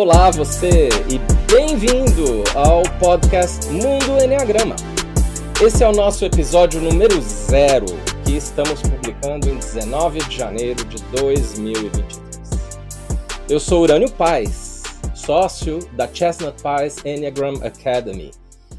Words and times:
Olá, 0.00 0.30
você, 0.30 0.88
e 1.10 1.18
bem-vindo 1.52 2.44
ao 2.54 2.84
podcast 3.00 3.66
Mundo 3.66 4.22
Enneagrama. 4.22 4.76
Esse 5.60 5.82
é 5.82 5.88
o 5.88 5.92
nosso 5.92 6.24
episódio 6.24 6.80
número 6.80 7.20
zero, 7.20 7.86
que 8.24 8.36
estamos 8.36 8.80
publicando 8.80 9.48
em 9.48 9.56
19 9.56 10.20
de 10.20 10.36
janeiro 10.36 10.84
de 10.84 11.02
2023. 11.20 12.20
Eu 13.50 13.58
sou 13.58 13.82
Urânio 13.82 14.08
Paz, 14.12 14.84
sócio 15.16 15.80
da 15.94 16.06
Chestnut 16.06 16.62
Pies 16.62 17.04
Enneagram 17.04 17.54
Academy, 17.64 18.30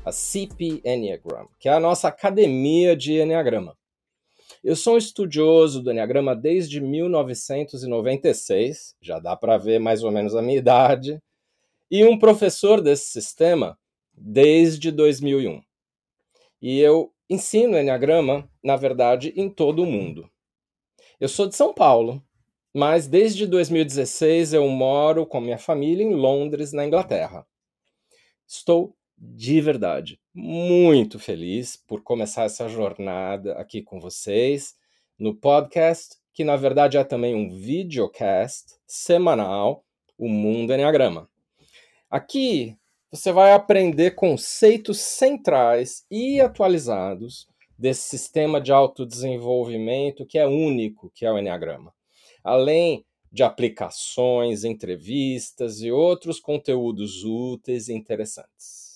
a 0.05 0.13
CP 0.13 0.81
Enneagram, 0.85 1.49
que 1.59 1.67
é 1.67 1.73
a 1.73 1.81
nossa 1.81 2.07
academia 2.07 2.95
de 2.95 3.19
Enneagrama. 3.19 3.75
Eu 4.61 4.75
sou 4.75 4.95
um 4.95 4.97
estudioso 4.97 5.81
do 5.81 5.89
Enneagrama 5.89 6.35
desde 6.35 6.81
1996, 6.81 8.93
já 9.01 9.17
dá 9.17 9.33
para 9.33 9.57
ver 9.57 9.79
mais 9.79 10.03
ou 10.03 10.11
menos 10.11 10.35
a 10.35 10.41
minha 10.41 10.57
idade, 10.57 11.17
e 11.89 12.03
um 12.03 12.19
professor 12.19 12.81
desse 12.81 13.05
sistema 13.05 13.79
desde 14.13 14.91
2001. 14.91 15.61
E 16.61 16.77
eu 16.77 17.13
ensino 17.29 17.77
Enneagrama, 17.77 18.49
na 18.61 18.75
verdade, 18.75 19.31
em 19.37 19.49
todo 19.49 19.81
o 19.81 19.85
mundo. 19.85 20.29
Eu 21.21 21.29
sou 21.29 21.47
de 21.47 21.55
São 21.55 21.73
Paulo, 21.73 22.21
mas 22.73 23.07
desde 23.07 23.47
2016 23.47 24.51
eu 24.51 24.67
moro 24.67 25.25
com 25.25 25.39
minha 25.39 25.57
família 25.57 26.03
em 26.03 26.13
Londres, 26.13 26.73
na 26.73 26.85
Inglaterra. 26.85 27.47
Estou 28.45 28.93
de 29.19 29.59
verdade 29.59 30.19
muito 30.33 31.19
feliz 31.19 31.75
por 31.75 32.01
começar 32.01 32.43
essa 32.43 32.69
jornada 32.69 33.53
aqui 33.53 33.81
com 33.81 33.99
vocês 33.99 34.75
no 35.17 35.35
podcast, 35.35 36.15
que 36.33 36.45
na 36.45 36.55
verdade 36.55 36.97
é 36.97 37.03
também 37.03 37.35
um 37.35 37.49
videocast 37.49 38.77
semanal, 38.87 39.83
o 40.17 40.29
Mundo 40.29 40.73
Enneagrama. 40.73 41.29
Aqui 42.09 42.77
você 43.11 43.31
vai 43.31 43.51
aprender 43.51 44.11
conceitos 44.11 44.99
centrais 44.99 46.05
e 46.09 46.39
atualizados 46.39 47.47
desse 47.77 48.03
sistema 48.03 48.61
de 48.61 48.71
autodesenvolvimento 48.71 50.25
que 50.25 50.39
é 50.39 50.47
único, 50.47 51.11
que 51.13 51.25
é 51.25 51.31
o 51.31 51.37
Enneagrama. 51.37 51.93
Além 52.43 53.05
de 53.31 53.43
aplicações, 53.43 54.63
entrevistas 54.63 55.81
e 55.81 55.91
outros 55.91 56.39
conteúdos 56.39 57.23
úteis 57.23 57.89
e 57.89 57.93
interessantes. 57.93 58.88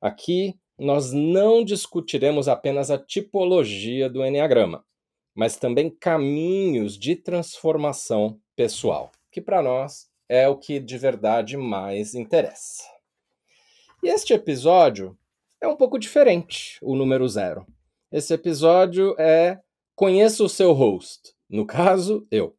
Aqui 0.00 0.58
nós 0.78 1.12
não 1.12 1.62
discutiremos 1.62 2.48
apenas 2.48 2.90
a 2.90 2.98
tipologia 2.98 4.08
do 4.08 4.24
Enneagrama, 4.24 4.84
mas 5.34 5.56
também 5.56 5.90
caminhos 5.90 6.98
de 6.98 7.14
transformação 7.14 8.40
pessoal, 8.56 9.12
que 9.30 9.40
para 9.40 9.62
nós 9.62 10.08
é 10.28 10.48
o 10.48 10.56
que 10.56 10.80
de 10.80 10.96
verdade 10.96 11.56
mais 11.56 12.14
interessa. 12.14 12.84
E 14.02 14.08
este 14.08 14.32
episódio 14.32 15.18
é 15.60 15.68
um 15.68 15.76
pouco 15.76 15.98
diferente, 15.98 16.78
o 16.80 16.96
número 16.96 17.28
zero. 17.28 17.66
Esse 18.10 18.32
episódio 18.32 19.14
é 19.18 19.60
Conheça 19.94 20.42
o 20.42 20.48
seu 20.48 20.72
host, 20.72 21.34
no 21.46 21.66
caso, 21.66 22.26
eu. 22.30 22.56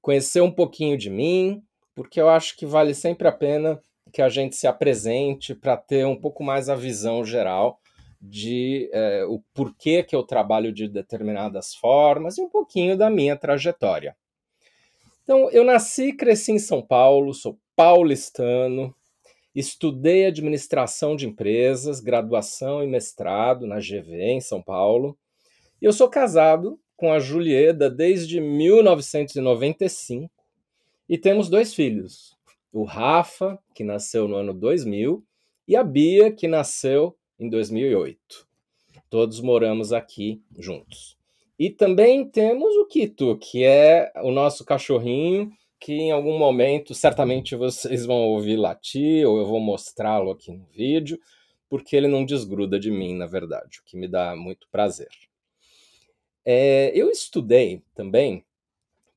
Conhecer 0.00 0.40
um 0.40 0.50
pouquinho 0.50 0.98
de 0.98 1.08
mim, 1.08 1.62
porque 1.94 2.20
eu 2.20 2.28
acho 2.28 2.56
que 2.56 2.66
vale 2.66 2.92
sempre 2.92 3.28
a 3.28 3.32
pena 3.32 3.80
que 4.12 4.22
a 4.22 4.28
gente 4.28 4.54
se 4.56 4.66
apresente 4.66 5.54
para 5.54 5.76
ter 5.76 6.06
um 6.06 6.16
pouco 6.16 6.44
mais 6.44 6.68
a 6.68 6.74
visão 6.74 7.24
geral 7.24 7.80
de 8.20 8.88
é, 8.92 9.24
o 9.24 9.42
porquê 9.52 10.02
que 10.02 10.14
eu 10.14 10.22
trabalho 10.22 10.72
de 10.72 10.86
determinadas 10.86 11.74
formas 11.74 12.38
e 12.38 12.42
um 12.42 12.48
pouquinho 12.48 12.96
da 12.96 13.10
minha 13.10 13.36
trajetória. 13.36 14.16
Então, 15.24 15.50
eu 15.50 15.64
nasci 15.64 16.08
e 16.08 16.16
cresci 16.16 16.52
em 16.52 16.58
São 16.58 16.80
Paulo, 16.82 17.34
sou 17.34 17.58
paulistano, 17.74 18.94
estudei 19.54 20.26
administração 20.26 21.16
de 21.16 21.26
empresas, 21.26 22.00
graduação 22.00 22.82
e 22.82 22.86
mestrado 22.86 23.66
na 23.66 23.78
GV 23.78 24.14
em 24.22 24.40
São 24.40 24.62
Paulo. 24.62 25.18
E 25.80 25.84
eu 25.84 25.92
sou 25.92 26.08
casado 26.08 26.78
com 26.96 27.12
a 27.12 27.18
Julieda 27.18 27.90
desde 27.90 28.40
1995 28.40 30.30
e 31.08 31.18
temos 31.18 31.48
dois 31.48 31.74
filhos, 31.74 32.36
o 32.72 32.84
Rafa, 32.84 33.58
que 33.74 33.84
nasceu 33.84 34.26
no 34.26 34.36
ano 34.36 34.54
2000, 34.54 35.22
e 35.68 35.76
a 35.76 35.84
Bia, 35.84 36.32
que 36.32 36.48
nasceu 36.48 37.16
em 37.38 37.48
2008. 37.48 38.48
Todos 39.10 39.40
moramos 39.40 39.92
aqui 39.92 40.42
juntos. 40.58 41.16
E 41.58 41.68
também 41.70 42.28
temos 42.28 42.74
o 42.76 42.86
Kito, 42.86 43.36
que 43.38 43.62
é 43.62 44.10
o 44.22 44.30
nosso 44.30 44.64
cachorrinho, 44.64 45.52
que 45.78 45.92
em 45.92 46.10
algum 46.10 46.38
momento 46.38 46.94
certamente 46.94 47.54
vocês 47.54 48.06
vão 48.06 48.16
ouvir 48.16 48.56
latir, 48.56 49.28
ou 49.28 49.38
eu 49.38 49.46
vou 49.46 49.60
mostrá-lo 49.60 50.30
aqui 50.30 50.50
no 50.50 50.64
vídeo, 50.72 51.20
porque 51.68 51.96
ele 51.96 52.08
não 52.08 52.24
desgruda 52.24 52.78
de 52.78 52.90
mim, 52.90 53.14
na 53.14 53.26
verdade, 53.26 53.80
o 53.80 53.84
que 53.84 53.96
me 53.96 54.08
dá 54.08 54.34
muito 54.34 54.68
prazer. 54.70 55.10
É, 56.44 56.90
eu 56.94 57.10
estudei 57.10 57.82
também 57.94 58.44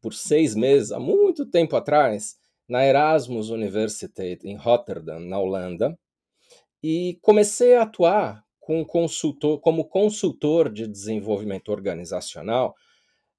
por 0.01 0.13
seis 0.13 0.55
meses, 0.55 0.91
há 0.91 0.99
muito 0.99 1.45
tempo 1.45 1.75
atrás, 1.75 2.37
na 2.67 2.85
Erasmus 2.85 3.49
Universiteit 3.49 4.45
em 4.45 4.55
Rotterdam, 4.55 5.19
na 5.19 5.39
Holanda, 5.39 5.97
e 6.83 7.17
comecei 7.21 7.75
a 7.75 7.83
atuar 7.83 8.43
com 8.59 8.83
consultor, 8.83 9.59
como 9.59 9.85
consultor 9.85 10.71
de 10.71 10.87
desenvolvimento 10.87 11.69
organizacional 11.69 12.75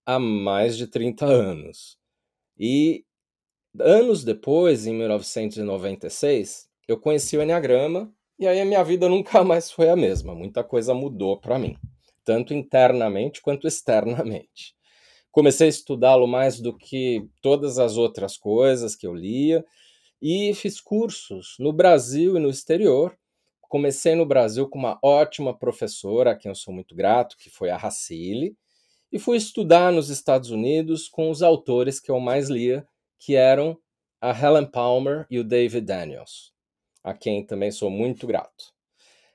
há 0.05 0.19
mais 0.19 0.77
de 0.77 0.87
30 0.87 1.27
anos. 1.27 1.99
E 2.59 3.05
anos 3.81 4.25
depois, 4.25 4.87
em 4.87 4.95
1996, 4.95 6.69
eu 6.87 6.99
conheci 6.99 7.37
o 7.37 7.43
Enneagrama 7.43 8.13
e 8.39 8.47
aí 8.47 8.61
a 8.61 8.65
minha 8.65 8.85
vida 8.85 9.09
nunca 9.11 9.43
mais 9.43 9.71
foi 9.71 9.89
a 9.89 9.97
mesma. 9.97 10.35
Muita 10.35 10.63
coisa 10.63 10.95
mudou 10.95 11.41
para 11.41 11.59
mim, 11.59 11.77
tanto 12.25 12.55
internamente 12.55 13.43
quanto 13.43 13.67
externamente 13.67 14.77
comecei 15.37 15.67
a 15.67 15.69
estudá-lo 15.69 16.27
mais 16.27 16.59
do 16.59 16.75
que 16.75 17.29
todas 17.43 17.79
as 17.79 17.99
outras 17.99 18.39
coisas 18.39 18.97
que 18.97 19.07
eu 19.07 19.13
lia 19.13 19.63
e 20.21 20.55
fiz 20.55 20.81
cursos 20.81 21.57
no 21.59 21.75
Brasil 21.75 22.39
e 22.39 22.41
no 22.41 22.49
exterior. 22.49 23.15
Comecei 23.61 24.15
no 24.15 24.25
Brasil 24.25 24.67
com 24.67 24.79
uma 24.79 24.99
ótima 25.03 25.55
professora, 25.55 26.31
a 26.31 26.35
quem 26.35 26.49
eu 26.49 26.55
sou 26.55 26.73
muito 26.73 26.95
grato, 26.95 27.37
que 27.37 27.51
foi 27.51 27.69
a 27.69 27.77
Racile, 27.77 28.57
e 29.13 29.19
fui 29.19 29.37
estudar 29.37 29.93
nos 29.93 30.09
Estados 30.09 30.49
Unidos 30.49 31.07
com 31.07 31.29
os 31.31 31.43
autores 31.43 32.01
que 32.01 32.11
eu 32.11 32.19
mais 32.19 32.49
lia, 32.49 32.89
que 33.19 33.37
eram 33.37 33.79
a 34.19 34.31
Helen 34.31 34.65
Palmer 34.65 35.27
e 35.31 35.39
o 35.39 35.45
David 35.45 35.85
Daniels, 35.85 36.55
a 37.05 37.13
quem 37.13 37.45
também 37.45 37.71
sou 37.71 37.91
muito 37.91 38.27
grato. 38.27 38.73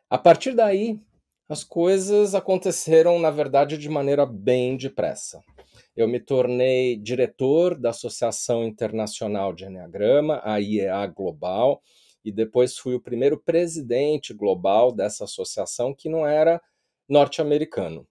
A 0.09 0.17
partir 0.17 0.55
daí, 0.55 0.99
as 1.47 1.63
coisas 1.63 2.33
aconteceram, 2.33 3.19
na 3.19 3.29
verdade, 3.29 3.77
de 3.77 3.87
maneira 3.87 4.25
bem 4.25 4.75
depressa 4.75 5.43
eu 5.95 6.07
me 6.07 6.19
tornei 6.19 6.95
diretor 6.97 7.77
da 7.77 7.89
Associação 7.89 8.63
Internacional 8.63 9.53
de 9.53 9.65
Enneagrama, 9.65 10.41
a 10.43 10.59
IEA 10.59 11.05
Global, 11.07 11.81
e 12.23 12.31
depois 12.31 12.77
fui 12.77 12.95
o 12.95 13.01
primeiro 13.01 13.39
presidente 13.39 14.33
global 14.33 14.91
dessa 14.91 15.23
associação 15.23 15.93
que 15.93 16.07
não 16.07 16.25
era 16.25 16.61
norte-americano. 17.09 18.07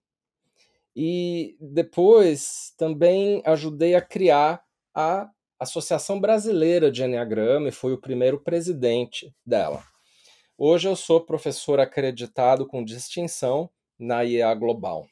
E 0.95 1.55
depois 1.59 2.73
também 2.77 3.41
ajudei 3.45 3.95
a 3.95 4.01
criar 4.01 4.61
a 4.93 5.29
Associação 5.57 6.19
Brasileira 6.19 6.91
de 6.91 7.03
Enneagrama 7.03 7.69
e 7.69 7.71
fui 7.71 7.93
o 7.93 8.01
primeiro 8.01 8.39
presidente 8.39 9.33
dela. 9.45 9.83
Hoje 10.57 10.87
eu 10.87 10.95
sou 10.95 11.21
professor 11.21 11.79
acreditado 11.79 12.67
com 12.67 12.83
distinção 12.83 13.69
na 13.97 14.23
IEA 14.23 14.53
Global 14.53 15.07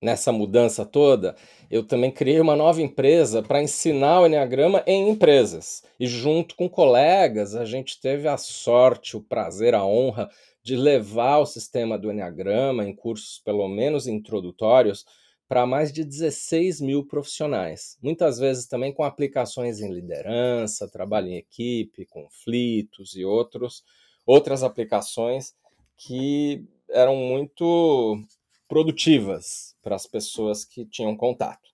nessa 0.00 0.30
mudança 0.30 0.84
toda, 0.84 1.36
eu 1.70 1.84
também 1.84 2.10
criei 2.10 2.40
uma 2.40 2.54
nova 2.54 2.80
empresa 2.82 3.42
para 3.42 3.62
ensinar 3.62 4.20
o 4.20 4.26
Enneagrama 4.26 4.82
em 4.86 5.08
empresas. 5.08 5.82
E 5.98 6.06
junto 6.06 6.54
com 6.54 6.68
colegas, 6.68 7.54
a 7.54 7.64
gente 7.64 8.00
teve 8.00 8.28
a 8.28 8.36
sorte, 8.36 9.16
o 9.16 9.22
prazer, 9.22 9.74
a 9.74 9.84
honra 9.84 10.28
de 10.62 10.76
levar 10.76 11.38
o 11.38 11.46
sistema 11.46 11.98
do 11.98 12.10
Enneagrama 12.10 12.84
em 12.84 12.94
cursos, 12.94 13.40
pelo 13.44 13.68
menos 13.68 14.06
introdutórios, 14.06 15.04
para 15.48 15.64
mais 15.64 15.92
de 15.92 16.04
16 16.04 16.80
mil 16.80 17.06
profissionais. 17.06 17.96
Muitas 18.02 18.38
vezes 18.38 18.66
também 18.66 18.92
com 18.92 19.04
aplicações 19.04 19.80
em 19.80 19.92
liderança, 19.92 20.90
trabalho 20.90 21.28
em 21.28 21.36
equipe, 21.36 22.06
conflitos 22.06 23.14
e 23.14 23.24
outros, 23.24 23.84
outras 24.26 24.64
aplicações 24.64 25.54
que 25.96 26.64
eram 26.90 27.16
muito 27.16 28.20
produtivas 28.68 29.76
para 29.82 29.96
as 29.96 30.06
pessoas 30.06 30.64
que 30.64 30.84
tinham 30.84 31.16
contato. 31.16 31.70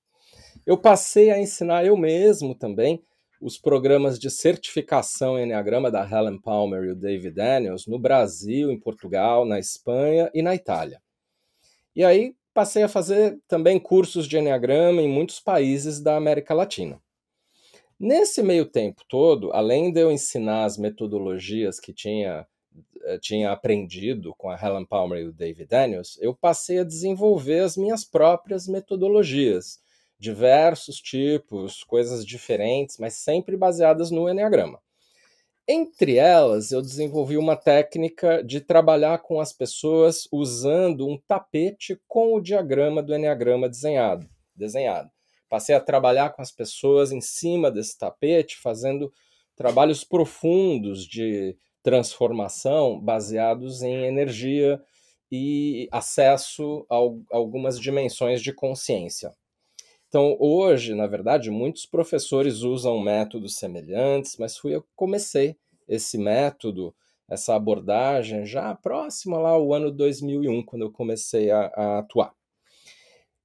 Eu 0.67 0.77
passei 0.77 1.31
a 1.31 1.39
ensinar 1.39 1.85
eu 1.85 1.97
mesmo 1.97 2.55
também 2.55 3.03
os 3.41 3.59
programas 3.59 4.19
de 4.21 4.31
certificação 4.31 5.37
em 5.37 5.43
Enneagrama 5.43 5.91
da 5.91 6.09
Helen 6.09 6.41
Palmer 6.41 6.85
e 6.85 6.91
o 6.93 6.95
David 6.95 7.35
Daniels 7.35 7.87
no 7.87 7.99
Brasil, 7.99 8.71
em 8.71 8.79
Portugal, 8.79 9.45
na 9.45 9.59
Espanha 9.59 10.31
e 10.33 10.43
na 10.43 10.55
Itália. 10.55 11.03
E 11.95 12.05
aí 12.05 12.37
passei 12.55 12.85
a 12.85 12.89
fazer 12.89 13.41
também 13.49 13.81
cursos 13.81 14.29
de 14.29 14.39
Enneagrama 14.39 15.03
em 15.03 15.09
muitos 15.09 15.41
países 15.41 16.01
da 16.01 16.17
América 16.17 16.55
Latina. 16.55 17.01
Nesse 17.99 18.43
meio 18.43 18.67
tempo 18.67 19.03
todo, 19.09 19.53
além 19.53 19.93
de 19.93 20.01
eu 20.01 20.11
ensinar 20.11 20.65
as 20.65 20.77
metodologias 20.77 21.81
que 21.81 21.93
tinha, 21.93 22.47
tinha 23.21 23.51
aprendido 23.51 24.35
com 24.37 24.49
a 24.49 24.59
Helen 24.61 24.85
Palmer 24.85 25.21
e 25.21 25.29
o 25.29 25.33
David 25.33 25.67
Daniels, 25.67 26.19
eu 26.21 26.35
passei 26.35 26.79
a 26.79 26.85
desenvolver 26.85 27.61
as 27.61 27.77
minhas 27.77 28.05
próprias 28.05 28.67
metodologias, 28.69 29.81
diversos 30.19 31.01
tipos, 31.01 31.83
coisas 31.85 32.25
diferentes, 32.25 32.99
mas 32.99 33.15
sempre 33.15 33.57
baseadas 33.57 34.11
no 34.11 34.29
Enneagrama. 34.29 34.81
Entre 35.67 36.17
elas, 36.17 36.73
eu 36.73 36.83
desenvolvi 36.83 37.37
uma 37.37 37.57
técnica 37.57 38.43
de 38.43 38.61
trabalhar 38.61 39.19
com 39.19 39.41
as 39.41 39.53
pessoas 39.53 40.29
usando 40.33 41.07
um 41.07 41.19
tapete 41.27 42.01
com 42.09 42.35
o 42.35 42.41
diagrama 42.41 43.03
do 43.03 43.15
Enneagrama 43.15 43.69
desenhado. 43.69 44.29
desenhado. 44.55 45.11
Passei 45.49 45.75
a 45.75 45.81
trabalhar 45.81 46.31
com 46.31 46.43
as 46.43 46.51
pessoas 46.51 47.13
em 47.13 47.21
cima 47.21 47.71
desse 47.71 47.99
tapete, 47.99 48.57
fazendo 48.59 49.13
trabalhos 49.55 50.03
profundos 50.03 51.07
de 51.07 51.57
transformação 51.83 53.01
baseados 53.01 53.83
em 53.83 54.05
energia 54.05 54.81
e 55.31 55.89
acesso 55.91 56.87
a 56.91 56.97
algumas 57.31 57.81
dimensões 57.81 58.43
de 58.43 58.53
consciência. 58.53 59.35
Então, 60.09 60.37
hoje, 60.39 60.95
na 60.95 61.07
verdade, 61.07 61.51
muitos 61.51 61.87
professores 61.87 62.61
usam 62.61 63.01
métodos 63.01 63.57
semelhantes, 63.57 64.37
mas 64.39 64.59
fui 64.59 64.75
eu 64.75 64.83
que 64.83 64.91
comecei 64.95 65.57
esse 65.89 66.19
método, 66.19 66.95
essa 67.27 67.55
abordagem, 67.55 68.45
já 68.45 68.75
próximo 68.75 69.39
lá 69.39 69.51
ao 69.51 69.73
ano 69.73 69.91
2001, 69.91 70.65
quando 70.65 70.83
eu 70.83 70.93
comecei 70.93 71.51
a, 71.51 71.73
a 71.75 71.99
atuar. 72.01 72.35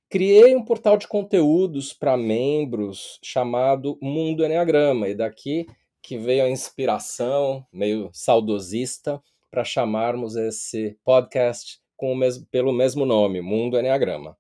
Criei 0.10 0.56
um 0.58 0.64
portal 0.64 0.98
de 0.98 1.08
conteúdos 1.08 1.94
para 1.94 2.18
membros 2.18 3.18
chamado 3.24 3.98
Mundo 4.02 4.44
Enneagrama, 4.44 5.08
e 5.08 5.16
daqui 5.16 5.68
que 6.08 6.18
veio 6.18 6.46
a 6.46 6.50
inspiração, 6.50 7.68
meio 7.70 8.10
saudosista, 8.14 9.22
para 9.52 9.66
chamarmos 9.66 10.38
esse 10.38 10.98
podcast 11.04 11.82
com 11.98 12.14
o 12.14 12.16
mesmo, 12.16 12.46
pelo 12.50 12.72
mesmo 12.72 13.06
nome, 13.06 13.42
Mundo 13.42 13.78
Enneagrama. 13.78 14.38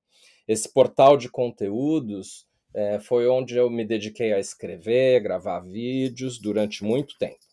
Esse 0.47 0.71
portal 0.71 1.17
de 1.17 1.27
conteúdos 1.27 2.47
é, 2.73 3.01
foi 3.01 3.27
onde 3.27 3.57
eu 3.57 3.69
me 3.69 3.83
dediquei 3.83 4.31
a 4.31 4.39
escrever, 4.39 5.21
gravar 5.21 5.59
vídeos 5.59 6.39
durante 6.39 6.85
muito 6.85 7.17
tempo. 7.17 7.45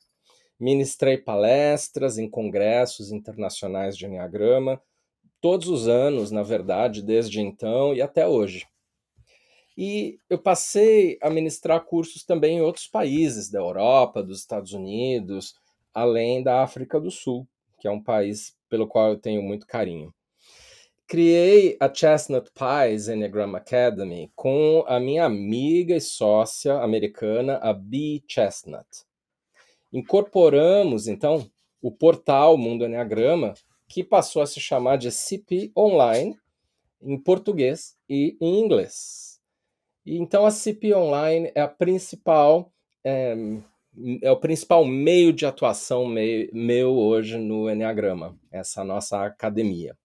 Ministrei 0.60 1.18
palestras 1.18 2.16
em 2.16 2.30
congressos 2.30 3.10
internacionais 3.10 3.96
de 3.96 4.06
Enneagrama, 4.06 4.80
todos 5.40 5.66
os 5.66 5.88
anos, 5.88 6.30
na 6.30 6.44
verdade, 6.44 7.02
desde 7.02 7.40
então 7.40 7.92
e 7.92 8.00
até 8.00 8.28
hoje. 8.28 8.64
E 9.76 10.18
eu 10.30 10.38
passei 10.38 11.18
a 11.20 11.28
ministrar 11.28 11.84
cursos 11.84 12.22
também 12.22 12.58
em 12.58 12.60
outros 12.60 12.86
países 12.86 13.50
da 13.50 13.58
Europa, 13.58 14.22
dos 14.22 14.38
Estados 14.40 14.72
Unidos, 14.72 15.54
além 15.92 16.42
da 16.42 16.62
África 16.62 17.00
do 17.00 17.10
Sul, 17.10 17.46
que 17.80 17.88
é 17.88 17.90
um 17.90 18.02
país 18.02 18.56
pelo 18.68 18.86
qual 18.86 19.10
eu 19.10 19.18
tenho 19.18 19.42
muito 19.42 19.66
carinho. 19.66 20.14
Criei 21.06 21.76
a 21.78 21.92
Chestnut 21.92 22.50
Pies 22.52 23.08
Enneagram 23.08 23.54
Academy 23.54 24.32
com 24.34 24.84
a 24.86 24.98
minha 24.98 25.24
amiga 25.24 25.94
e 25.94 26.00
sócia 26.00 26.78
americana, 26.80 27.58
a 27.58 27.72
Bee 27.72 28.24
Chestnut. 28.26 28.86
Incorporamos, 29.92 31.06
então, 31.06 31.46
o 31.82 31.92
portal 31.92 32.56
Mundo 32.56 32.84
Enneagrama 32.84 33.54
que 33.86 34.02
passou 34.02 34.42
a 34.42 34.46
se 34.46 34.58
chamar 34.58 34.96
de 34.96 35.10
CP 35.12 35.70
Online 35.76 36.36
em 37.02 37.18
português 37.18 37.96
e 38.08 38.36
em 38.40 38.58
inglês. 38.60 39.23
Então 40.06 40.44
a 40.44 40.50
CP 40.50 40.94
Online 40.94 41.50
é 41.54 41.60
a 41.60 41.68
principal 41.68 42.72
é, 43.02 43.34
é 44.22 44.30
o 44.30 44.36
principal 44.36 44.84
meio 44.84 45.32
de 45.32 45.46
atuação 45.46 46.06
meu, 46.06 46.48
meu 46.52 46.96
hoje 46.96 47.38
no 47.38 47.70
Enneagrama, 47.70 48.36
essa 48.50 48.82
nossa 48.82 49.24
academia. 49.24 49.96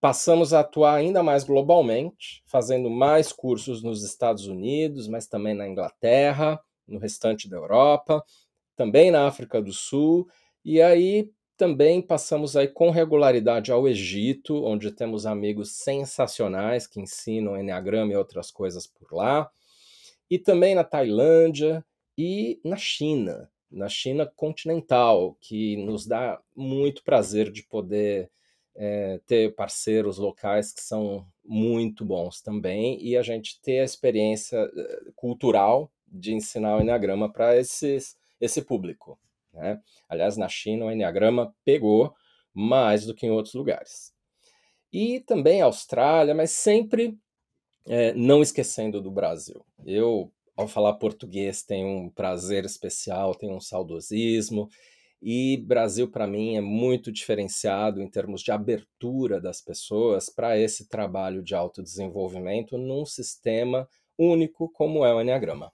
Passamos 0.00 0.52
a 0.52 0.60
atuar 0.60 0.96
ainda 0.96 1.22
mais 1.22 1.44
globalmente, 1.44 2.42
fazendo 2.44 2.90
mais 2.90 3.32
cursos 3.32 3.84
nos 3.84 4.02
Estados 4.02 4.48
Unidos, 4.48 5.06
mas 5.06 5.28
também 5.28 5.54
na 5.54 5.68
Inglaterra, 5.68 6.60
no 6.88 6.98
restante 6.98 7.48
da 7.48 7.56
Europa, 7.56 8.22
também 8.74 9.12
na 9.12 9.28
África 9.28 9.62
do 9.62 9.72
Sul, 9.72 10.28
e 10.64 10.82
aí 10.82 11.30
também 11.56 12.02
passamos 12.02 12.56
aí 12.56 12.68
com 12.68 12.90
regularidade 12.90 13.70
ao 13.70 13.86
Egito, 13.86 14.64
onde 14.64 14.90
temos 14.90 15.26
amigos 15.26 15.72
sensacionais 15.72 16.86
que 16.86 17.00
ensinam 17.00 17.58
Enneagrama 17.58 18.12
e 18.12 18.16
outras 18.16 18.50
coisas 18.50 18.86
por 18.86 19.12
lá. 19.12 19.50
E 20.30 20.38
também 20.38 20.74
na 20.74 20.84
Tailândia 20.84 21.84
e 22.16 22.60
na 22.64 22.76
China, 22.76 23.50
na 23.70 23.88
China 23.88 24.26
continental, 24.36 25.36
que 25.40 25.76
nos 25.76 26.06
dá 26.06 26.40
muito 26.54 27.02
prazer 27.02 27.50
de 27.50 27.62
poder 27.62 28.30
é, 28.74 29.20
ter 29.26 29.54
parceiros 29.54 30.18
locais 30.18 30.72
que 30.72 30.82
são 30.82 31.26
muito 31.44 32.04
bons 32.04 32.40
também 32.40 33.02
e 33.02 33.16
a 33.16 33.22
gente 33.22 33.60
ter 33.60 33.80
a 33.80 33.84
experiência 33.84 34.56
eh, 34.56 35.10
cultural 35.16 35.90
de 36.06 36.32
ensinar 36.32 36.76
o 36.76 36.80
Enneagrama 36.80 37.30
para 37.30 37.56
esse 37.56 38.62
público. 38.66 39.18
Né? 39.52 39.80
Aliás, 40.08 40.36
na 40.36 40.48
China 40.48 40.86
o 40.86 40.90
Enneagrama 40.90 41.54
pegou 41.64 42.14
mais 42.54 43.06
do 43.06 43.14
que 43.14 43.26
em 43.26 43.30
outros 43.30 43.54
lugares. 43.54 44.12
E 44.92 45.20
também 45.20 45.62
Austrália, 45.62 46.34
mas 46.34 46.50
sempre 46.50 47.18
é, 47.86 48.12
não 48.14 48.42
esquecendo 48.42 49.00
do 49.00 49.10
Brasil. 49.10 49.64
Eu, 49.84 50.30
ao 50.56 50.68
falar 50.68 50.94
português, 50.94 51.62
tenho 51.62 51.88
um 51.88 52.10
prazer 52.10 52.64
especial, 52.64 53.34
tenho 53.34 53.54
um 53.54 53.60
saudosismo. 53.60 54.68
E 55.20 55.56
Brasil, 55.56 56.10
para 56.10 56.26
mim, 56.26 56.56
é 56.56 56.60
muito 56.60 57.12
diferenciado 57.12 58.02
em 58.02 58.10
termos 58.10 58.42
de 58.42 58.50
abertura 58.50 59.40
das 59.40 59.60
pessoas 59.60 60.28
para 60.28 60.58
esse 60.58 60.88
trabalho 60.88 61.42
de 61.42 61.54
autodesenvolvimento 61.54 62.76
num 62.76 63.06
sistema 63.06 63.88
único 64.18 64.68
como 64.70 65.04
é 65.04 65.14
o 65.14 65.20
Enneagrama. 65.20 65.72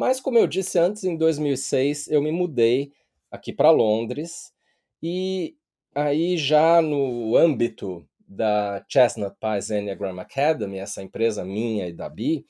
Mas, 0.00 0.18
como 0.18 0.38
eu 0.38 0.46
disse 0.46 0.78
antes, 0.78 1.04
em 1.04 1.14
2006 1.14 2.08
eu 2.08 2.22
me 2.22 2.32
mudei 2.32 2.90
aqui 3.30 3.52
para 3.52 3.70
Londres 3.70 4.50
e 5.02 5.54
aí 5.94 6.38
já 6.38 6.80
no 6.80 7.36
âmbito 7.36 8.08
da 8.26 8.82
Chestnut 8.88 9.36
Pies 9.38 9.68
Enneagram 9.68 10.18
Academy, 10.18 10.78
essa 10.78 11.02
empresa 11.02 11.44
minha 11.44 11.86
e 11.86 11.92
da 11.92 12.08
Bi, 12.08 12.46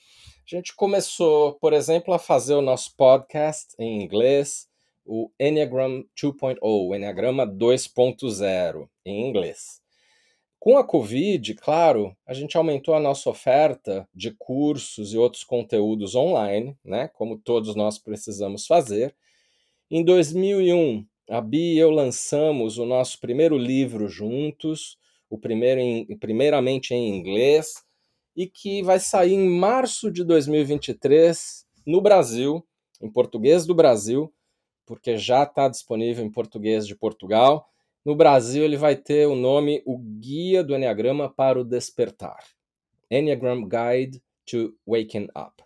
a 0.46 0.56
gente 0.56 0.76
começou, 0.76 1.54
por 1.54 1.72
exemplo, 1.72 2.14
a 2.14 2.20
fazer 2.20 2.54
o 2.54 2.62
nosso 2.62 2.94
podcast 2.96 3.74
em 3.80 4.00
inglês, 4.00 4.68
o 5.04 5.28
Enneagram 5.36 6.04
2.0, 6.16 6.56
o 6.62 6.94
Enneagrama 6.94 7.44
2.0 7.44 8.88
em 9.04 9.28
inglês. 9.28 9.82
Com 10.60 10.76
a 10.76 10.84
Covid, 10.84 11.54
claro, 11.54 12.14
a 12.26 12.34
gente 12.34 12.54
aumentou 12.54 12.94
a 12.94 13.00
nossa 13.00 13.30
oferta 13.30 14.06
de 14.14 14.30
cursos 14.32 15.14
e 15.14 15.16
outros 15.16 15.42
conteúdos 15.42 16.14
online, 16.14 16.76
né, 16.84 17.08
como 17.08 17.38
todos 17.38 17.74
nós 17.74 17.98
precisamos 17.98 18.66
fazer. 18.66 19.16
Em 19.90 20.04
2001, 20.04 21.06
a 21.30 21.40
Bia 21.40 21.74
e 21.76 21.78
eu 21.78 21.90
lançamos 21.90 22.76
o 22.76 22.84
nosso 22.84 23.18
primeiro 23.18 23.56
livro 23.56 24.06
juntos, 24.06 24.98
o 25.30 25.38
primeiro 25.38 25.80
em, 25.80 26.04
primeiramente 26.18 26.92
em 26.92 27.16
inglês, 27.16 27.82
e 28.36 28.46
que 28.46 28.82
vai 28.82 29.00
sair 29.00 29.32
em 29.32 29.48
março 29.48 30.10
de 30.10 30.22
2023 30.22 31.66
no 31.86 32.02
Brasil, 32.02 32.62
em 33.00 33.10
português 33.10 33.64
do 33.64 33.74
Brasil, 33.74 34.30
porque 34.84 35.16
já 35.16 35.44
está 35.44 35.68
disponível 35.68 36.22
em 36.22 36.30
português 36.30 36.86
de 36.86 36.94
Portugal 36.94 37.66
no 38.04 38.14
Brasil, 38.14 38.64
ele 38.64 38.76
vai 38.76 38.96
ter 38.96 39.26
o 39.26 39.34
nome 39.34 39.82
O 39.84 39.98
Guia 39.98 40.64
do 40.64 40.74
Enneagrama 40.74 41.28
para 41.28 41.60
o 41.60 41.64
Despertar. 41.64 42.44
Enneagram 43.10 43.68
Guide 43.68 44.22
to 44.46 44.74
Waking 44.86 45.28
Up. 45.36 45.62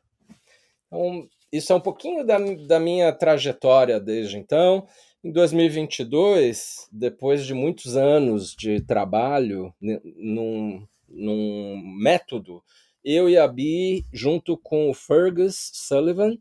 Então, 0.87 1.29
isso 1.53 1.73
é 1.73 1.77
um 1.77 1.81
pouquinho 1.81 2.25
da, 2.25 2.39
da 2.67 2.81
minha 2.81 3.13
trajetória 3.13 4.01
desde 4.01 4.37
então. 4.37 4.87
Em 5.23 5.31
2022, 5.31 6.89
depois 6.93 7.47
de 7.47 7.55
muitos 7.55 7.97
anos 7.97 8.55
de 8.55 8.81
trabalho 8.81 9.73
num, 9.81 10.87
num 11.09 11.81
método, 11.97 12.63
eu 13.05 13.29
e 13.29 13.39
a 13.39 13.47
Bi, 13.47 14.05
junto 14.13 14.57
com 14.57 14.91
o 14.91 14.95
Fergus 14.95 15.71
Sullivan, 15.73 16.37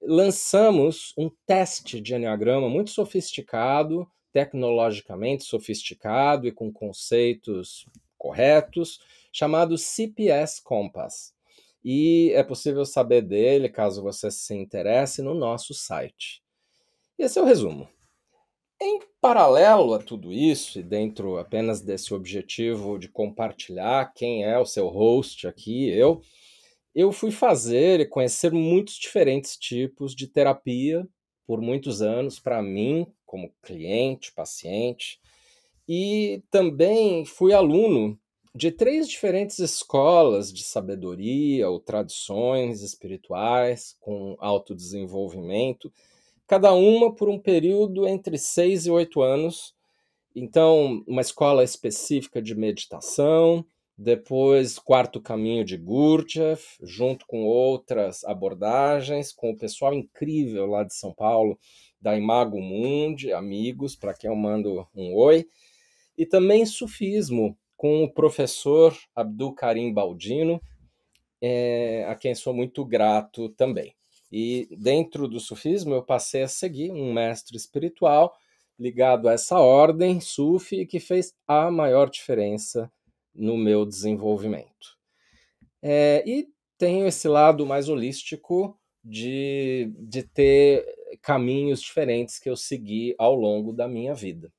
lançamos 0.00 1.12
um 1.16 1.30
teste 1.46 2.00
de 2.00 2.14
Enneagrama 2.14 2.68
muito 2.68 2.90
sofisticado 2.90 4.06
tecnologicamente 4.34 5.44
sofisticado 5.44 6.48
e 6.48 6.52
com 6.52 6.72
conceitos 6.72 7.86
corretos, 8.18 9.00
chamado 9.32 9.78
CPS 9.78 10.60
Compass. 10.60 11.32
E 11.84 12.32
é 12.34 12.42
possível 12.42 12.84
saber 12.84 13.22
dele, 13.22 13.68
caso 13.68 14.02
você 14.02 14.32
se 14.32 14.52
interesse, 14.52 15.22
no 15.22 15.34
nosso 15.34 15.72
site. 15.72 16.42
Esse 17.16 17.38
é 17.38 17.42
o 17.42 17.44
resumo. 17.44 17.88
Em 18.82 18.98
paralelo 19.20 19.94
a 19.94 20.00
tudo 20.00 20.32
isso, 20.32 20.80
e 20.80 20.82
dentro 20.82 21.38
apenas 21.38 21.80
desse 21.80 22.12
objetivo 22.12 22.98
de 22.98 23.08
compartilhar 23.08 24.12
quem 24.14 24.44
é 24.44 24.58
o 24.58 24.66
seu 24.66 24.88
host 24.88 25.46
aqui, 25.46 25.88
eu, 25.90 26.20
eu 26.92 27.12
fui 27.12 27.30
fazer 27.30 28.00
e 28.00 28.06
conhecer 28.06 28.50
muitos 28.50 28.94
diferentes 28.94 29.56
tipos 29.56 30.12
de 30.12 30.26
terapia 30.26 31.06
por 31.46 31.60
muitos 31.60 32.02
anos 32.02 32.40
para 32.40 32.62
mim, 32.62 33.06
como 33.34 33.52
cliente, 33.60 34.32
paciente, 34.32 35.18
e 35.88 36.40
também 36.52 37.24
fui 37.24 37.52
aluno 37.52 38.16
de 38.54 38.70
três 38.70 39.08
diferentes 39.08 39.58
escolas 39.58 40.52
de 40.52 40.62
sabedoria 40.62 41.68
ou 41.68 41.80
tradições 41.80 42.80
espirituais 42.80 43.96
com 43.98 44.36
autodesenvolvimento, 44.38 45.92
cada 46.46 46.72
uma 46.74 47.12
por 47.12 47.28
um 47.28 47.40
período 47.40 48.06
entre 48.06 48.38
seis 48.38 48.86
e 48.86 48.90
oito 48.92 49.20
anos. 49.20 49.74
Então, 50.32 51.02
uma 51.04 51.20
escola 51.20 51.64
específica 51.64 52.40
de 52.40 52.54
meditação, 52.54 53.66
depois 53.96 54.78
Quarto 54.78 55.20
Caminho 55.20 55.64
de 55.64 55.76
Gurdjieff, 55.76 56.78
junto 56.82 57.24
com 57.26 57.44
outras 57.44 58.24
abordagens, 58.24 59.32
com 59.32 59.50
o 59.50 59.56
pessoal 59.56 59.94
incrível 59.94 60.66
lá 60.66 60.82
de 60.82 60.94
São 60.94 61.14
Paulo, 61.14 61.58
da 62.00 62.16
Imago 62.16 62.60
Mundi, 62.60 63.32
amigos, 63.32 63.96
para 63.96 64.14
quem 64.14 64.28
eu 64.28 64.36
mando 64.36 64.86
um 64.94 65.14
oi, 65.14 65.46
e 66.18 66.26
também 66.26 66.66
Sufismo, 66.66 67.56
com 67.76 68.04
o 68.04 68.12
professor 68.12 68.96
Abdul 69.14 69.54
Karim 69.54 69.92
Baldino, 69.92 70.60
é, 71.40 72.04
a 72.08 72.14
quem 72.14 72.34
sou 72.34 72.54
muito 72.54 72.84
grato 72.84 73.48
também. 73.50 73.94
E 74.32 74.66
dentro 74.80 75.28
do 75.28 75.38
sufismo 75.38 75.94
eu 75.94 76.02
passei 76.02 76.42
a 76.42 76.48
seguir 76.48 76.90
um 76.90 77.12
mestre 77.12 77.56
espiritual 77.56 78.34
ligado 78.78 79.28
a 79.28 79.34
essa 79.34 79.58
ordem 79.60 80.20
sufi 80.20 80.86
que 80.86 80.98
fez 80.98 81.34
a 81.46 81.70
maior 81.70 82.10
diferença 82.10 82.90
no 83.34 83.56
meu 83.56 83.84
desenvolvimento. 83.84 84.96
É, 85.82 86.22
e 86.26 86.48
tenho 86.78 87.06
esse 87.06 87.28
lado 87.28 87.66
mais 87.66 87.88
holístico 87.88 88.78
de, 89.02 89.92
de 89.98 90.22
ter 90.22 90.84
caminhos 91.20 91.80
diferentes 91.80 92.38
que 92.38 92.48
eu 92.48 92.56
segui 92.56 93.14
ao 93.18 93.34
longo 93.34 93.72
da 93.72 93.86
minha 93.86 94.14
vida. 94.14 94.52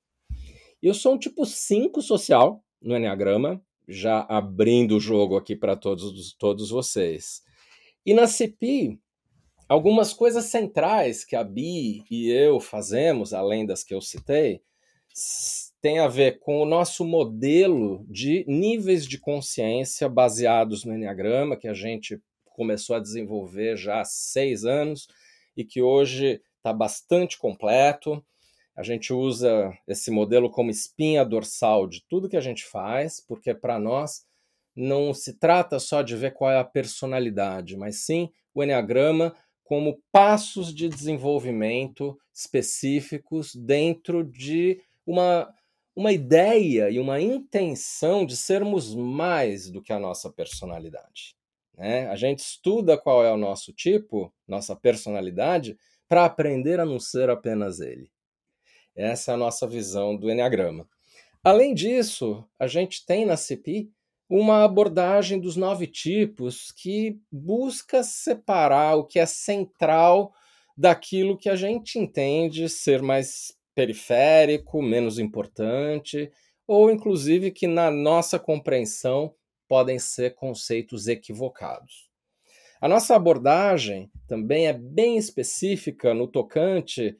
Eu 0.82 0.94
sou 0.94 1.16
um 1.16 1.18
tipo 1.18 1.46
5 1.46 2.02
social, 2.02 2.64
no 2.82 2.96
Enneagrama, 2.96 3.62
já 3.88 4.22
abrindo 4.30 4.98
o 4.98 5.00
jogo 5.00 5.36
aqui 5.36 5.56
para 5.56 5.76
todos, 5.76 6.34
todos 6.34 6.70
vocês. 6.70 7.42
E 8.06 8.14
na 8.14 8.28
CPI, 8.28 9.00
algumas 9.68 10.14
coisas 10.14 10.46
centrais 10.46 11.24
que 11.24 11.36
a 11.36 11.44
Bi 11.44 12.04
e 12.10 12.30
eu 12.30 12.60
fazemos, 12.60 13.34
além 13.34 13.66
das 13.66 13.84
que 13.84 13.94
eu 13.94 14.02
citei, 14.02 14.62
tem 15.86 16.00
a 16.00 16.08
ver 16.08 16.40
com 16.40 16.64
o 16.64 16.66
nosso 16.66 17.06
modelo 17.06 18.04
de 18.10 18.44
níveis 18.48 19.06
de 19.06 19.20
consciência 19.20 20.10
baseados 20.10 20.84
no 20.84 20.96
Enneagrama, 20.96 21.56
que 21.56 21.68
a 21.68 21.76
gente 21.76 22.20
começou 22.44 22.96
a 22.96 23.00
desenvolver 23.00 23.78
já 23.78 24.02
há 24.02 24.04
seis 24.04 24.66
anos 24.66 25.08
e 25.56 25.64
que 25.64 25.84
hoje 25.84 26.42
está 26.58 26.74
bastante 26.74 27.38
completo. 27.38 28.26
A 28.76 28.82
gente 28.82 29.14
usa 29.14 29.72
esse 29.88 30.10
modelo 30.10 30.50
como 30.50 30.72
espinha 30.72 31.24
dorsal 31.24 31.86
de 31.86 32.04
tudo 32.10 32.28
que 32.28 32.38
a 32.38 32.42
gente 32.42 32.66
faz, 32.66 33.24
porque 33.24 33.54
para 33.54 33.78
nós 33.78 34.26
não 34.76 35.14
se 35.14 35.38
trata 35.38 35.78
só 35.78 36.02
de 36.02 36.16
ver 36.16 36.34
qual 36.34 36.50
é 36.50 36.58
a 36.58 36.66
personalidade, 36.66 37.78
mas 37.78 37.98
sim 37.98 38.32
o 38.56 38.64
Enneagrama 38.64 39.36
como 39.64 40.02
passos 40.12 40.74
de 40.74 40.90
desenvolvimento 40.90 42.18
específicos 42.34 43.54
dentro 43.54 44.24
de 44.24 44.82
uma, 45.06 45.48
uma 45.96 46.12
ideia 46.12 46.90
e 46.90 47.00
uma 47.00 47.22
intenção 47.22 48.26
de 48.26 48.36
sermos 48.36 48.94
mais 48.94 49.70
do 49.70 49.82
que 49.82 49.94
a 49.94 50.00
nossa 50.00 50.30
personalidade. 50.30 51.36
Né? 51.78 52.08
A 52.08 52.16
gente 52.16 52.40
estuda 52.40 52.98
qual 52.98 53.24
é 53.24 53.32
o 53.32 53.38
nosso 53.38 53.72
tipo, 53.72 54.34
nossa 54.48 54.76
personalidade, 54.76 55.78
para 56.08 56.26
aprender 56.26 56.80
a 56.80 56.86
não 56.86 57.00
ser 57.00 57.30
apenas 57.30 57.80
ele. 57.80 58.12
Essa 58.96 59.32
é 59.32 59.34
a 59.34 59.38
nossa 59.38 59.68
visão 59.68 60.16
do 60.16 60.30
Enneagrama. 60.30 60.88
Além 61.44 61.74
disso, 61.74 62.44
a 62.60 62.68
gente 62.68 63.06
tem 63.06 63.26
na 63.26 63.38
CPI 63.38 63.92
uma 64.30 64.64
abordagem 64.64 65.40
dos 65.40 65.56
nove 65.56 65.86
tipos 65.86 66.72
que 66.72 67.20
busca 67.32 68.04
separar 68.04 68.96
o 68.96 69.06
que 69.06 69.20
é 69.20 69.26
central 69.26 70.34
daquilo 70.76 71.38
que 71.38 71.50
a 71.50 71.56
gente 71.56 72.00
entende 72.00 72.68
ser 72.68 73.02
mais 73.02 73.55
periférico, 73.76 74.82
menos 74.82 75.20
importante, 75.20 76.32
ou 76.66 76.90
inclusive 76.90 77.52
que 77.52 77.68
na 77.68 77.92
nossa 77.92 78.40
compreensão 78.40 79.36
podem 79.68 80.00
ser 80.00 80.34
conceitos 80.34 81.08
equivocados. 81.08 82.10
A 82.82 82.88
nossa 82.88 83.16
abordagem 83.16 84.10
também 84.28 84.68
é 84.68 84.74
bem 84.74 85.18
específica 85.18 86.14
no 86.14 86.28
tocante 86.28 87.18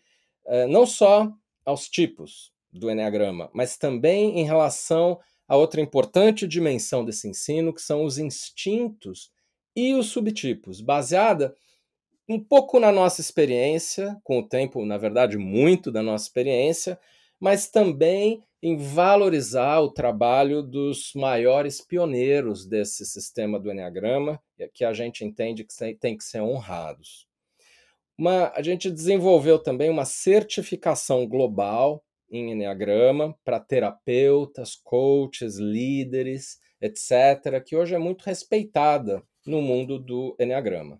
eh, 0.48 0.68
não 0.68 0.86
só 0.86 1.32
aos 1.66 1.90
tipos 1.90 2.52
do 2.72 2.90
Enneagrama, 2.90 3.50
mas 3.54 3.78
também 3.78 4.40
em 4.40 4.46
relação 4.46 5.20
a 5.48 5.56
outra 5.56 5.82
importante 5.82 6.48
dimensão 6.48 7.06
desse 7.06 7.28
ensino, 7.28 7.74
que 7.74 7.82
são 7.82 8.04
os 8.04 8.18
instintos 8.18 9.32
e 9.76 9.94
os 9.94 10.08
subtipos, 10.08 10.82
baseada 10.82 11.56
um 12.28 12.40
pouco 12.40 12.80
na 12.80 12.92
nossa 12.92 13.22
experiência, 13.22 14.18
com 14.24 14.40
o 14.40 14.48
tempo, 14.48 14.86
na 14.86 14.98
verdade, 14.98 15.38
muito 15.38 15.92
da 15.92 16.02
nossa 16.02 16.26
experiência, 16.26 17.00
mas 17.40 17.68
também 17.68 18.44
em 18.62 18.78
valorizar 18.78 19.80
o 19.80 19.92
trabalho 19.92 20.64
dos 20.64 21.14
maiores 21.14 21.80
pioneiros 21.82 22.66
desse 22.66 23.06
sistema 23.06 23.60
do 23.60 23.72
Enneagrama, 23.72 24.42
que 24.74 24.84
a 24.84 24.92
gente 24.92 25.24
entende 25.24 25.64
que 25.64 25.96
tem 25.96 26.18
que 26.18 26.24
ser 26.24 26.42
honrados. 26.42 27.28
Uma, 28.18 28.52
a 28.56 28.62
gente 28.64 28.90
desenvolveu 28.90 29.60
também 29.60 29.90
uma 29.90 30.06
certificação 30.06 31.28
global 31.28 32.04
em 32.32 32.54
Enneagrama 32.54 33.38
para 33.44 33.60
terapeutas, 33.60 34.76
coaches, 34.76 35.58
líderes, 35.58 36.58
etc., 36.82 37.62
que 37.64 37.76
hoje 37.76 37.94
é 37.94 38.00
muito 38.00 38.24
respeitada 38.24 39.22
no 39.46 39.62
mundo 39.62 40.00
do 40.00 40.36
Enneagrama. 40.40 41.00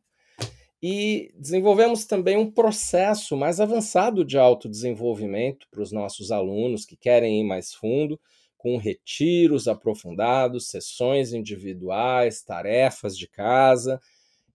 E 0.88 1.34
desenvolvemos 1.34 2.06
também 2.06 2.38
um 2.38 2.52
processo 2.52 3.36
mais 3.36 3.60
avançado 3.60 4.24
de 4.24 4.38
autodesenvolvimento 4.38 5.68
para 5.72 5.82
os 5.82 5.92
nossos 5.92 6.32
alunos 6.32 6.86
que 6.86 6.96
querem 6.96 7.42
ir 7.42 7.44
mais 7.44 7.74
fundo, 7.74 8.22
com 8.56 8.78
retiros 8.78 9.68
aprofundados, 9.68 10.68
sessões 10.68 11.34
individuais, 11.34 12.44
tarefas 12.44 13.18
de 13.18 13.28
casa 13.28 14.00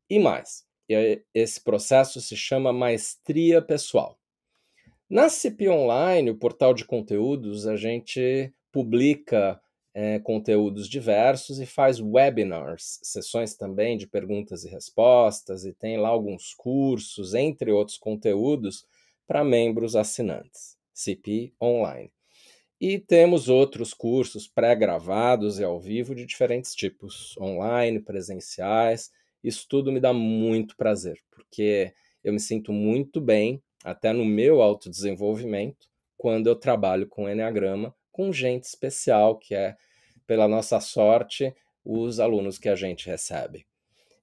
e 0.09 0.21
mais. 0.21 0.65
E 0.89 1.21
esse 1.35 1.61
processo 1.65 2.21
se 2.21 2.37
chama 2.37 2.73
maestria 2.73 3.61
pessoal. 3.61 4.17
Na 5.11 5.29
CP 5.29 5.69
Online, 5.69 6.31
o 6.31 6.39
portal 6.39 6.73
de 6.73 6.85
conteúdos, 6.85 7.67
a 7.67 7.77
gente 7.77 8.55
publica 8.71 9.61
é, 9.93 10.19
conteúdos 10.21 10.89
diversos 10.89 11.59
e 11.61 11.67
faz 11.67 12.01
webinars, 12.01 13.01
sessões 13.03 13.55
também 13.55 13.97
de 13.97 14.07
perguntas 14.07 14.65
e 14.65 14.69
respostas, 14.69 15.65
e 15.65 15.73
tem 15.73 15.97
lá 15.97 16.09
alguns 16.09 16.55
cursos, 16.55 17.35
entre 17.35 17.73
outros 17.73 17.99
conteúdos, 17.99 18.87
para 19.27 19.45
membros 19.45 19.97
assinantes. 19.97 20.79
CP 20.93 21.53
Online. 21.61 22.11
E 22.81 22.99
temos 22.99 23.49
outros 23.49 23.93
cursos 23.93 24.49
pré-gravados 24.49 25.59
e 25.59 25.65
ao 25.65 25.79
vivo 25.79 26.15
de 26.15 26.25
diferentes 26.25 26.75
tipos, 26.75 27.37
online, 27.39 28.01
presenciais, 28.01 29.11
isso 29.43 29.67
tudo 29.69 29.93
me 29.93 30.01
dá 30.01 30.13
muito 30.13 30.77
prazer, 30.77 31.19
porque 31.31 31.93
eu 32.23 32.33
me 32.33 32.41
sinto 32.41 32.73
muito 32.73 33.21
bem, 33.21 33.63
até 33.85 34.13
no 34.13 34.25
meu 34.25 34.61
autodesenvolvimento, 34.61 35.89
quando 36.17 36.47
eu 36.47 36.55
trabalho 36.55 37.07
com 37.07 37.29
Enneagrama, 37.29 37.95
com 38.11 38.33
gente 38.33 38.65
especial, 38.65 39.39
que 39.39 39.55
é, 39.55 39.77
pela 40.27 40.49
nossa 40.49 40.81
sorte, 40.81 41.55
os 41.85 42.21
alunos 42.21 42.59
que 42.59 42.69
a 42.69 42.77
gente 42.77 43.07
recebe. 43.07 43.67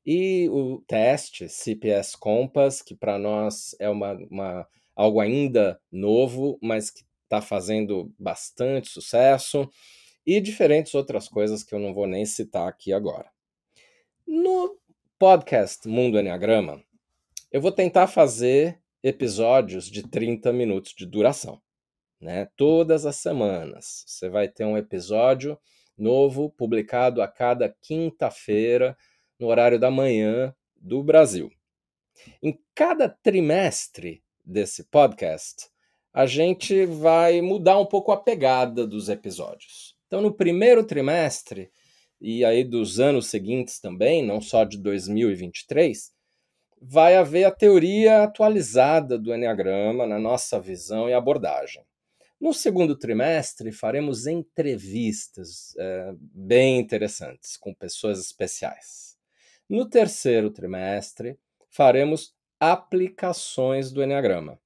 E 0.05 0.47
o 0.49 0.81
teste 0.87 1.49
CPS 1.49 2.15
Compass, 2.15 2.81
que 2.81 2.95
para 2.95 3.19
nós 3.19 3.75
é 3.79 3.89
uma, 3.89 4.13
uma, 4.29 4.67
algo 4.95 5.19
ainda 5.19 5.79
novo, 5.91 6.57
mas 6.61 6.89
que 6.89 7.03
está 7.23 7.41
fazendo 7.41 8.13
bastante 8.17 8.89
sucesso, 8.89 9.69
e 10.25 10.39
diferentes 10.39 10.93
outras 10.93 11.27
coisas 11.27 11.63
que 11.63 11.75
eu 11.75 11.79
não 11.79 11.93
vou 11.93 12.07
nem 12.07 12.25
citar 12.25 12.67
aqui 12.67 12.93
agora. 12.93 13.29
No 14.25 14.77
podcast 15.19 15.87
Mundo 15.87 16.19
Enneagrama, 16.19 16.81
eu 17.51 17.61
vou 17.61 17.71
tentar 17.71 18.07
fazer 18.07 18.79
episódios 19.01 19.89
de 19.89 20.03
30 20.03 20.51
minutos 20.51 20.93
de 20.93 21.05
duração. 21.05 21.61
Né? 22.19 22.47
Todas 22.55 23.05
as 23.05 23.15
semanas 23.17 24.03
você 24.07 24.29
vai 24.29 24.47
ter 24.47 24.65
um 24.65 24.77
episódio 24.77 25.57
novo 25.97 26.49
publicado 26.51 27.21
a 27.21 27.27
cada 27.27 27.73
quinta-feira, 27.81 28.95
no 29.39 29.47
horário 29.47 29.79
da 29.79 29.89
manhã 29.89 30.53
do 30.75 31.03
Brasil. 31.03 31.51
Em 32.41 32.57
cada 32.73 33.09
trimestre 33.09 34.23
desse 34.45 34.83
podcast, 34.85 35.69
a 36.13 36.25
gente 36.25 36.85
vai 36.85 37.41
mudar 37.41 37.77
um 37.79 37.85
pouco 37.85 38.11
a 38.11 38.17
pegada 38.17 38.87
dos 38.87 39.09
episódios. 39.09 39.95
Então, 40.07 40.21
no 40.21 40.33
primeiro 40.33 40.83
trimestre, 40.83 41.69
e 42.19 42.43
aí 42.43 42.63
dos 42.63 42.99
anos 42.99 43.27
seguintes 43.27 43.79
também, 43.79 44.25
não 44.25 44.41
só 44.41 44.63
de 44.63 44.77
2023, 44.77 46.11
vai 46.81 47.15
haver 47.15 47.43
a 47.43 47.51
teoria 47.51 48.23
atualizada 48.23 49.17
do 49.17 49.33
Enneagrama 49.33 50.07
na 50.07 50.17
nossa 50.17 50.59
visão 50.59 51.09
e 51.09 51.13
abordagem. 51.13 51.83
No 52.39 52.53
segundo 52.53 52.95
trimestre, 52.95 53.71
faremos 53.71 54.27
entrevistas 54.27 55.75
é, 55.77 56.13
bem 56.19 56.79
interessantes 56.79 57.57
com 57.57 57.73
pessoas 57.73 58.19
especiais. 58.19 59.17
No 59.67 59.89
terceiro 59.89 60.51
trimestre, 60.51 61.37
faremos 61.69 62.35
aplicações 62.59 63.91
do 63.91 64.03
Enneagrama 64.03 64.59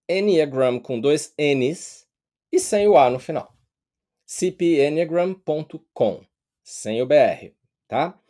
Enneagram 0.08 0.80
com 0.80 1.00
dois 1.00 1.34
N's 1.38 2.06
e 2.52 2.60
sem 2.60 2.86
o 2.86 2.98
A 2.98 3.08
no 3.08 3.18
final. 3.18 3.56
cpenneagram.com, 4.26 6.26
sem 6.62 7.00
o 7.00 7.06
BR, 7.06 7.54
tá? 7.88 8.20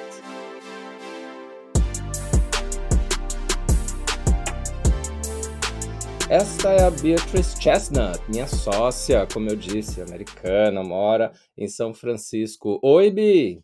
Esta 6.30 6.72
é 6.72 6.84
a 6.84 6.90
Beatrice 6.90 7.62
Chestnut, 7.62 8.22
minha 8.30 8.48
sócia, 8.48 9.28
como 9.34 9.50
eu 9.50 9.56
disse, 9.58 10.02
americana, 10.02 10.82
mora 10.82 11.34
em 11.58 11.68
São 11.68 11.94
Francisco. 11.94 12.80
Oi, 12.82 13.12
Bi! 13.12 13.62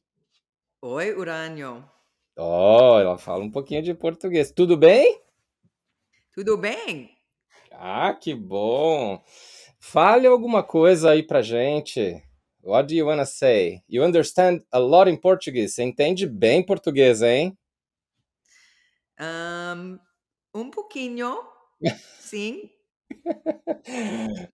Oi, 0.82 1.14
Urânio. 1.14 1.97
Oh, 2.40 3.00
ela 3.00 3.18
fala 3.18 3.44
um 3.44 3.50
pouquinho 3.50 3.82
de 3.82 3.96
português. 3.96 4.52
Tudo 4.52 4.78
bem? 4.78 5.20
Tudo 6.32 6.56
bem? 6.56 7.10
Ah, 7.72 8.14
que 8.14 8.36
bom. 8.36 9.20
Fale 9.80 10.28
alguma 10.28 10.62
coisa 10.62 11.12
aí 11.12 11.24
pra 11.24 11.42
gente. 11.42 12.22
What 12.62 12.90
do 12.90 12.94
you 12.94 13.08
wanna 13.08 13.26
say? 13.26 13.82
You 13.90 14.04
understand 14.04 14.64
a 14.72 14.78
lot 14.78 15.10
in 15.10 15.16
Portuguese. 15.18 15.74
Você 15.74 15.84
entende 15.84 16.28
bem 16.28 16.64
português, 16.64 17.24
hein? 17.24 17.58
Um, 19.20 19.98
um 20.54 20.70
pouquinho, 20.70 21.40
sim. 22.20 22.70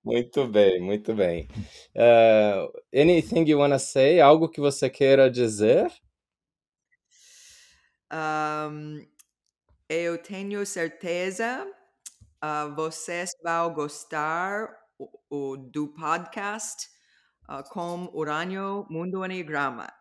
muito 0.02 0.48
bem, 0.48 0.80
muito 0.80 1.14
bem. 1.14 1.50
Uh, 1.94 2.72
anything 2.94 3.44
you 3.46 3.60
wanna 3.60 3.80
say? 3.80 4.22
Algo 4.22 4.48
que 4.48 4.62
você 4.62 4.90
queira 4.90 5.30
dizer? 5.30 5.92
Um, 8.14 9.04
eu 9.90 10.22
tenho 10.22 10.64
certeza 10.68 11.68
uh, 12.44 12.76
vocês 12.76 13.32
vão 13.44 13.74
gostar 13.74 14.70
o, 15.00 15.10
o, 15.30 15.58
do 15.58 15.88
podcast 15.88 16.88
uh, 17.50 17.68
com 17.70 18.08
Urânio 18.14 18.86
Mundo 18.90 19.26
Enneagrama. 19.26 19.92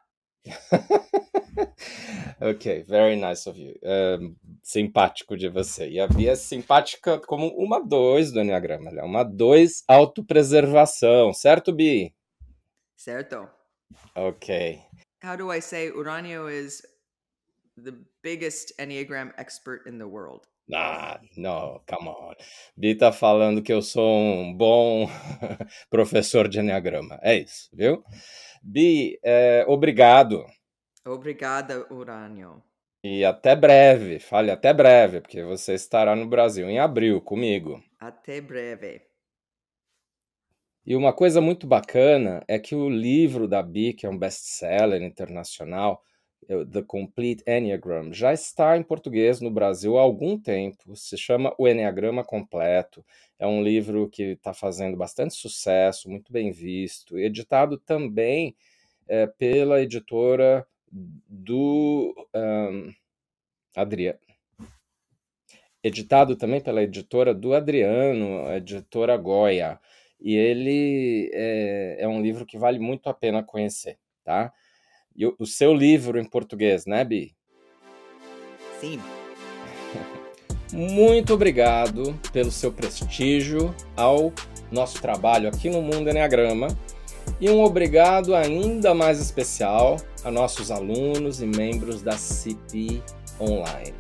ok, 2.41 2.85
very 2.85 3.17
nice 3.17 3.49
of 3.49 3.59
you. 3.59 3.75
Um, 3.83 4.37
simpático 4.63 5.37
de 5.37 5.49
você. 5.49 5.89
E 5.89 5.99
a 5.99 6.07
Bia 6.07 6.33
é 6.33 6.37
simpática 6.37 7.19
como 7.19 7.47
uma 7.57 7.81
dois 7.81 8.31
do 8.31 8.41
Enneagrama. 8.41 8.91
Ela 8.91 9.01
é 9.01 9.05
uma 9.05 9.23
dois 9.23 9.85
autopreservação, 9.89 11.33
certo, 11.33 11.73
Bi? 11.73 12.15
Certo. 12.95 13.49
Ok. 14.15 14.83
How 15.25 15.37
do 15.37 15.53
I 15.53 15.63
say 15.63 15.91
Urânio 15.91 16.51
is 16.51 16.83
the 17.77 17.95
biggest 18.23 18.73
Enneagram 18.79 19.33
expert 19.39 19.87
in 19.87 19.99
the 19.99 20.07
world. 20.07 20.47
Ah, 20.73 21.21
no, 21.37 21.83
come 21.87 22.09
on. 22.09 22.35
Bi 22.77 22.95
tá 22.95 23.13
falando 23.13 23.63
que 23.63 23.73
eu 23.73 23.83
sou 23.83 24.17
um 24.17 24.55
bom 24.55 25.09
professor 25.91 26.49
de 26.49 26.61
Enneagrama. 26.61 27.19
É 27.23 27.37
isso, 27.37 27.69
viu? 27.73 28.03
Bi, 28.63 29.19
é, 29.25 29.65
obrigado. 29.67 30.45
Obrigada, 31.05 31.87
Urânio. 31.93 32.63
E 33.05 33.25
até 33.25 33.57
breve, 33.57 34.21
fale 34.21 34.53
até 34.53 34.73
breve, 34.73 35.21
porque 35.21 35.43
você 35.43 35.75
estará 35.75 36.15
no 36.15 36.29
Brasil 36.29 36.71
em 36.71 36.79
abril 36.79 37.21
comigo. 37.21 37.83
Até 37.99 38.41
breve. 38.41 39.03
E 40.87 40.95
uma 40.95 41.13
coisa 41.13 41.41
muito 41.41 41.67
bacana 41.67 42.45
é 42.47 42.59
que 42.59 42.75
o 42.77 42.89
livro 42.89 43.49
da 43.49 43.63
Bi, 43.63 43.93
que 43.93 44.07
é 44.07 44.11
um 44.11 44.19
best-seller 44.19 45.03
internacional, 45.03 46.03
The 46.47 46.83
Complete 46.83 47.43
Enneagram, 47.47 48.13
já 48.13 48.33
está 48.33 48.77
em 48.77 48.83
português 48.83 49.41
no 49.41 49.51
Brasil 49.51 49.97
há 49.99 50.03
algum 50.03 50.39
tempo. 50.39 50.97
Se 50.97 51.17
chama 51.17 51.55
O 51.59 51.69
Enneagrama 51.69 52.25
Completo. 52.25 53.05
É 53.39 53.47
um 53.47 53.63
livro 53.63 54.09
que 54.09 54.23
está 54.33 54.53
fazendo 54.53 54.97
bastante 54.97 55.35
sucesso, 55.35 56.11
muito 56.11 56.33
bem 56.33 56.51
visto, 56.53 57.19
editado 57.19 57.77
também 57.79 58.55
é, 59.09 59.27
pela 59.27 59.81
editora 59.81 60.67
do 60.91 62.15
um, 62.35 62.93
Adriano. 63.75 64.19
Editado 65.83 66.37
também 66.37 66.61
pela 66.61 66.83
editora 66.83 67.35
do 67.35 67.55
Adriano, 67.55 68.47
a 68.47 68.57
editora 68.59 69.17
Goya. 69.17 69.81
E 70.21 70.37
ele 70.37 71.31
é, 71.33 71.97
é 72.01 72.09
um 72.09 72.23
livro 72.23 72.47
que 72.47 72.57
vale 72.57 72.79
muito 72.79 73.09
a 73.09 73.15
pena 73.15 73.43
conhecer, 73.43 73.99
tá? 74.23 74.53
E 75.15 75.27
o, 75.27 75.35
o 75.39 75.47
seu 75.47 75.75
livro 75.75 76.19
em 76.19 76.25
português, 76.25 76.87
né, 76.87 77.05
Bi? 77.05 77.35
theme. 78.83 79.03
Muito 80.73 81.35
obrigado 81.35 82.19
pelo 82.33 82.51
seu 82.51 82.73
prestígio 82.73 83.75
ao 83.97 84.33
nosso 84.71 85.01
trabalho 85.01 85.49
aqui 85.49 85.71
no 85.71 85.81
Mundo 85.81 86.11
Enneagrama 86.11 86.69
e 87.41 87.49
um 87.49 87.63
obrigado 87.63 88.35
ainda 88.35 88.95
mais 88.95 89.21
especial 89.21 89.97
a 90.25 90.31
nossos 90.31 90.71
alunos 90.71 91.41
e 91.41 91.47
membros 91.47 92.03
da 92.03 92.17
CP 92.17 93.03
Online. 93.39 93.95